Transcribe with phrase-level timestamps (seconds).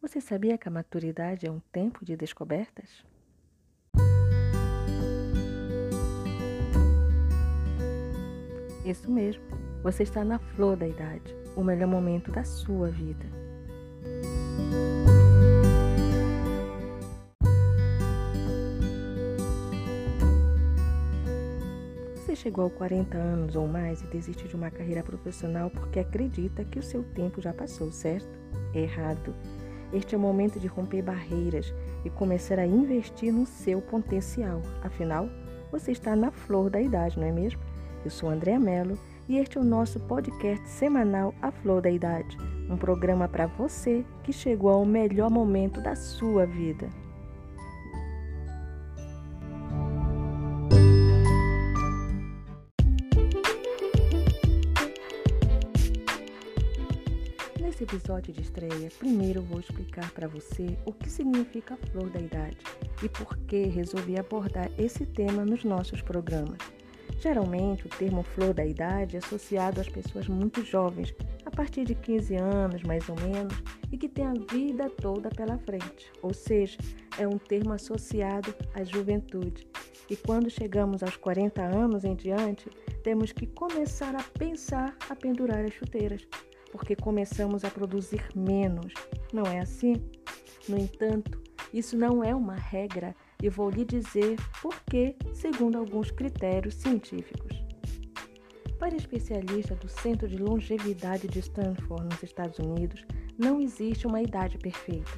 [0.00, 3.04] Você sabia que a maturidade é um tempo de descobertas?
[8.84, 9.42] Isso mesmo,
[9.82, 13.26] você está na flor da idade, o melhor momento da sua vida.
[22.14, 26.64] Você chegou aos 40 anos ou mais e desiste de uma carreira profissional porque acredita
[26.64, 28.38] que o seu tempo já passou, certo?
[28.72, 29.34] Errado.
[29.92, 31.72] Este é o momento de romper barreiras
[32.04, 34.60] e começar a investir no seu potencial.
[34.82, 35.28] Afinal,
[35.70, 37.60] você está na flor da idade, não é mesmo?
[38.04, 42.36] Eu sou Andréa Mello e este é o nosso podcast semanal A Flor da Idade,
[42.70, 46.88] um programa para você que chegou ao melhor momento da sua vida.
[57.78, 62.18] Nesse episódio de estreia, primeiro vou explicar para você o que significa a flor da
[62.18, 62.56] idade
[63.04, 66.58] e por que resolvi abordar esse tema nos nossos programas.
[67.20, 71.14] Geralmente, o termo flor da idade é associado às pessoas muito jovens,
[71.46, 73.54] a partir de 15 anos mais ou menos,
[73.92, 76.76] e que têm a vida toda pela frente, ou seja,
[77.16, 79.68] é um termo associado à juventude.
[80.10, 82.68] E quando chegamos aos 40 anos em diante,
[83.04, 86.26] temos que começar a pensar a pendurar as chuteiras
[86.70, 88.92] porque começamos a produzir menos.
[89.32, 89.94] Não é assim?
[90.68, 91.40] No entanto,
[91.72, 97.62] isso não é uma regra e vou lhe dizer por que, segundo alguns critérios científicos.
[98.78, 103.04] Para especialistas do Centro de Longevidade de Stanford, nos Estados Unidos,
[103.36, 105.10] não existe uma idade perfeita.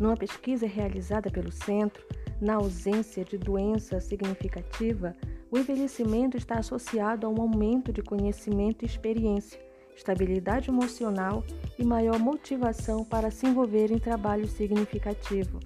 [0.00, 2.04] Numa pesquisa realizada pelo centro,
[2.40, 5.14] na ausência de doença significativa,
[5.50, 9.60] o envelhecimento está associado a um aumento de conhecimento e experiência
[9.96, 11.44] estabilidade emocional
[11.78, 15.60] e maior motivação para se envolver em trabalho significativo.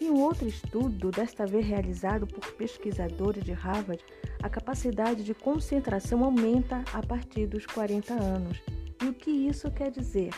[0.00, 4.02] Em um outro estudo, desta vez realizado por pesquisadores de Harvard,
[4.42, 8.62] a capacidade de concentração aumenta a partir dos 40 anos.
[9.02, 10.30] E o que isso quer dizer?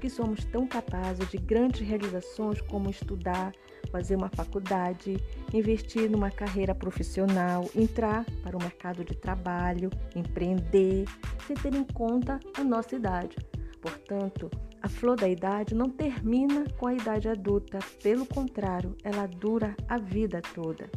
[0.00, 3.52] Que somos tão capazes de grandes realizações como estudar,
[3.90, 5.16] fazer uma faculdade,
[5.52, 11.04] investir numa carreira profissional, entrar para o mercado de trabalho, empreender,
[11.46, 13.36] sem ter em conta a nossa idade.
[13.80, 14.50] Portanto,
[14.82, 19.96] a flor da idade não termina com a idade adulta, pelo contrário, ela dura a
[19.96, 20.90] vida toda.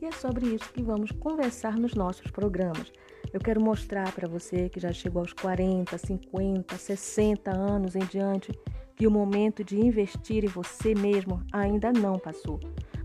[0.00, 2.90] E é sobre isso que vamos conversar nos nossos programas.
[3.32, 8.50] Eu quero mostrar para você que já chegou aos 40, 50, 60 anos em diante
[8.96, 12.58] que o momento de investir em você mesmo ainda não passou.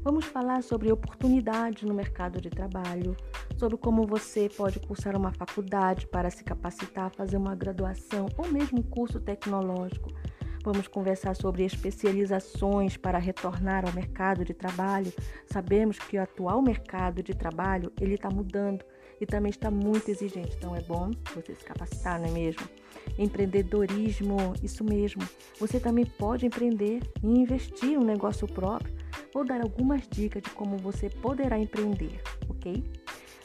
[0.03, 3.15] Vamos falar sobre oportunidades no mercado de trabalho,
[3.55, 8.79] sobre como você pode cursar uma faculdade para se capacitar, fazer uma graduação ou mesmo
[8.79, 10.11] um curso tecnológico.
[10.65, 15.13] Vamos conversar sobre especializações para retornar ao mercado de trabalho.
[15.45, 18.83] Sabemos que o atual mercado de trabalho ele está mudando
[19.21, 20.55] e também está muito exigente.
[20.57, 22.67] Então é bom você se capacitar, não é mesmo?
[23.15, 25.21] Empreendedorismo, isso mesmo.
[25.59, 28.91] Você também pode empreender e investir em um negócio próprio.
[29.31, 32.83] Vou dar algumas dicas de como você poderá empreender, ok?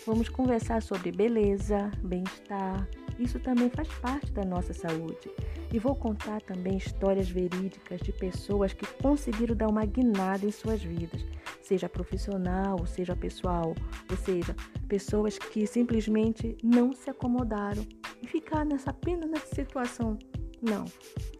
[0.06, 2.88] Vamos conversar sobre beleza, bem-estar.
[3.20, 5.30] Isso também faz parte da nossa saúde.
[5.70, 10.82] E vou contar também histórias verídicas de pessoas que conseguiram dar uma guinada em suas
[10.82, 11.24] vidas,
[11.60, 13.74] seja profissional, seja pessoal,
[14.10, 14.56] ou seja,
[14.88, 17.86] pessoas que simplesmente não se acomodaram
[18.22, 20.18] e ficar nessa apenas nessa situação.
[20.62, 20.86] Não.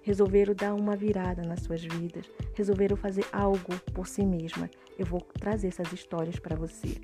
[0.02, 4.70] Resolveram dar uma virada nas suas vidas, resolveram fazer algo por si mesma.
[4.98, 7.00] Eu vou trazer essas histórias para você.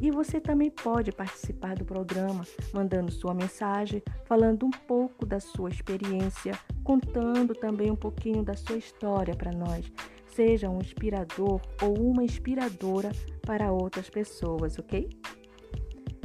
[0.00, 5.68] E você também pode participar do programa mandando sua mensagem, falando um pouco da sua
[5.68, 9.92] experiência, contando também um pouquinho da sua história para nós.
[10.26, 13.10] Seja um inspirador ou uma inspiradora
[13.42, 15.10] para outras pessoas, ok?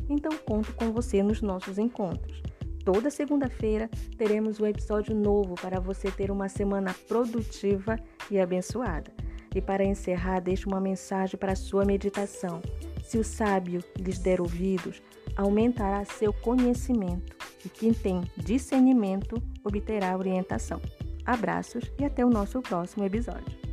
[0.07, 2.41] Então conto com você nos nossos encontros.
[2.85, 7.97] Toda segunda-feira teremos um episódio novo para você ter uma semana produtiva
[8.29, 9.11] e abençoada.
[9.55, 12.61] E para encerrar, deixo uma mensagem para a sua meditação.
[13.05, 15.01] Se o sábio lhes der ouvidos,
[15.37, 20.81] aumentará seu conhecimento, e quem tem discernimento obterá orientação.
[21.23, 23.64] Abraços e até o nosso próximo episódio.